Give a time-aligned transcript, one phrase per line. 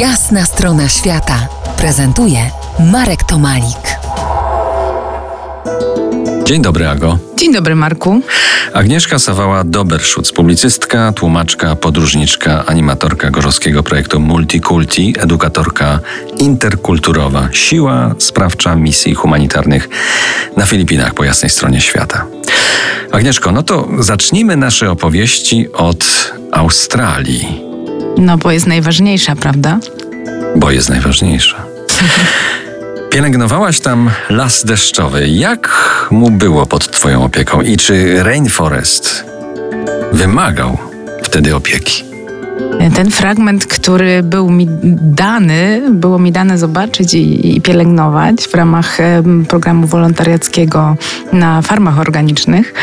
[0.00, 1.48] Jasna strona świata
[1.78, 2.38] prezentuje
[2.92, 3.98] Marek Tomalik.
[6.44, 7.18] Dzień dobry, Ago.
[7.36, 8.20] Dzień dobry, Marku.
[8.72, 16.00] Agnieszka Sawała-Doberschutz, publicystka, tłumaczka, podróżniczka, animatorka gorzowskiego projektu Multikulti, edukatorka
[16.38, 19.88] interkulturowa, siła sprawcza misji humanitarnych
[20.56, 22.26] na Filipinach po jasnej stronie świata.
[23.12, 27.65] Agnieszko, no to zacznijmy nasze opowieści od Australii.
[28.18, 29.78] No, bo jest najważniejsza, prawda?
[30.56, 31.56] Bo jest najważniejsza.
[33.12, 35.28] Pielęgnowałaś tam las deszczowy.
[35.28, 35.68] Jak
[36.10, 39.24] mu było pod Twoją opieką i czy Rainforest
[40.12, 40.78] wymagał
[41.22, 42.04] wtedy opieki?
[42.94, 44.68] Ten fragment, który był mi
[45.00, 48.98] dany, było mi dane zobaczyć i, i pielęgnować w ramach
[49.48, 50.96] programu wolontariackiego
[51.32, 52.74] na farmach organicznych.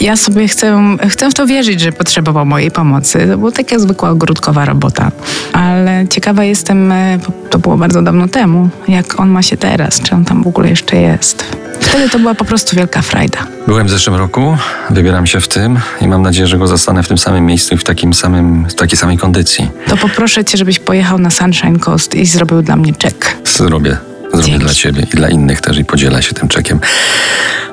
[0.00, 3.28] Ja sobie chcę, chcę w to wierzyć, że potrzebował mojej pomocy.
[3.30, 5.10] To była taka zwykła ogródkowa robota.
[5.52, 7.18] Ale ciekawa jestem, e,
[7.50, 10.68] to było bardzo dawno temu, jak on ma się teraz, czy on tam w ogóle
[10.68, 11.44] jeszcze jest.
[11.80, 13.38] Wtedy to była po prostu wielka frajda.
[13.66, 14.56] Byłem w zeszłym roku,
[14.90, 17.78] wybieram się w tym i mam nadzieję, że go zostanę w tym samym miejscu i
[17.78, 19.70] w, takim samym, w takiej samej kondycji.
[19.88, 23.36] To poproszę cię, żebyś pojechał na Sunshine Coast i zrobił dla mnie czek.
[23.44, 23.96] Zrobię.
[24.32, 24.64] Zrobię Dzięki.
[24.64, 26.80] dla ciebie i dla innych też i podzielę się tym czekiem.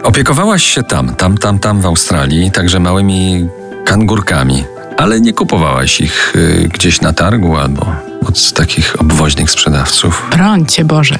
[0.03, 3.47] Opiekowałaś się tam, tam, tam, tam w Australii, także małymi
[3.85, 4.63] kangurkami,
[4.97, 7.85] ale nie kupowałaś ich y, gdzieś na targu albo
[8.27, 10.27] od takich obwoźnych sprzedawców.
[10.31, 11.15] Broń cię Boże.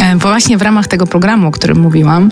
[0.00, 2.30] E, Bo właśnie w ramach tego programu, o którym mówiłam,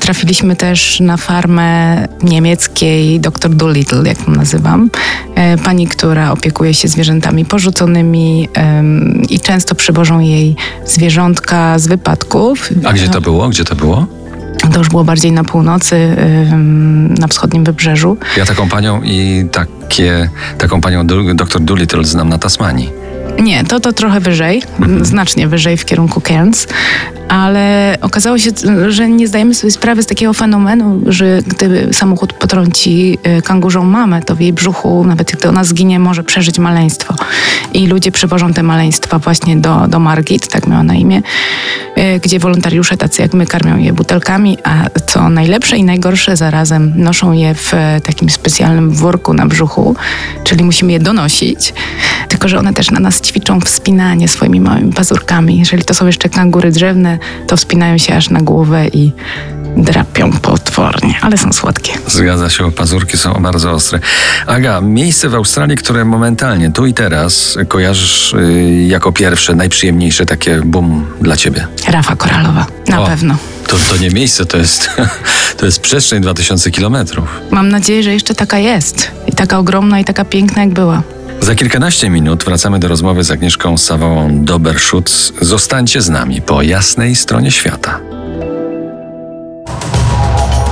[0.00, 4.90] trafiliśmy też na farmę niemieckiej dr Doolittle, jak ją nazywam.
[5.34, 8.48] E, Pani, która opiekuje się zwierzętami porzuconymi
[9.28, 12.68] i często przywożą jej zwierzątka z wypadków.
[12.84, 13.48] A gdzie to było?
[13.48, 14.06] Gdzie to było?
[14.72, 16.16] To już było bardziej na północy,
[17.18, 18.16] na wschodnim wybrzeżu.
[18.36, 22.90] Ja taką panią i takie, taką panią dr Doolittle znam na Tasmanii.
[23.38, 24.62] Nie, to to trochę wyżej,
[25.02, 26.66] znacznie wyżej w kierunku Cairns,
[27.28, 28.50] ale okazało się,
[28.88, 34.22] że nie zdajemy sobie sprawy z takiego fenomenu, że gdy samochód potrąci y, kangurzą mamę,
[34.22, 37.14] to w jej brzuchu, nawet gdy ona zginie, może przeżyć maleństwo.
[37.74, 41.22] I ludzie przywożą te maleństwa właśnie do, do Margit, tak miała na imię,
[41.98, 46.92] y, gdzie wolontariusze tacy jak my karmią je butelkami, a co najlepsze i najgorsze zarazem
[46.96, 49.96] noszą je w e, takim specjalnym worku na brzuchu,
[50.44, 51.74] czyli musimy je donosić.
[52.28, 55.58] Tylko, że one też na nas ćwiczą wspinanie swoimi małymi pazurkami.
[55.58, 59.12] Jeżeli to są jeszcze kangury drzewne, to wspinają się aż na głowę i
[59.76, 61.92] drapią potwornie, ale są słodkie.
[62.06, 64.00] Zgadza się, pazurki są bardzo ostre.
[64.46, 70.60] Aga, miejsce w Australii, które momentalnie, tu i teraz kojarzysz y, jako pierwsze, najprzyjemniejsze takie
[70.64, 71.66] bum dla ciebie.
[71.88, 73.06] Rafa koralowa, na O.
[73.06, 73.36] pewno.
[73.66, 74.90] To, to nie miejsce, to jest,
[75.58, 77.40] to jest przestrzeń 2000 kilometrów.
[77.50, 79.10] Mam nadzieję, że jeszcze taka jest.
[79.26, 81.02] I taka ogromna, i taka piękna, jak była.
[81.40, 85.32] Za kilkanaście minut wracamy do rozmowy z Agnieszką Sawałą Doberschutz.
[85.40, 88.00] Zostańcie z nami po jasnej stronie świata.